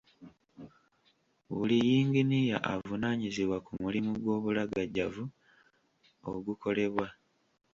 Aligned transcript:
Buli 1.55 1.75
yinginiya 1.87 2.57
avunaanyizibwa 2.73 3.57
ku 3.65 3.71
mulimu 3.81 4.11
gw'obulagajjavu 4.23 5.23
ogukolebwa. 6.31 7.07